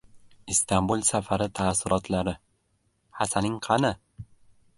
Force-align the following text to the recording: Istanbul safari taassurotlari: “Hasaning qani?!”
Istanbul 0.53 1.03
safari 1.09 1.47
taassurotlari: 1.59 2.33
“Hasaning 3.19 3.61
qani?!” 3.71 3.95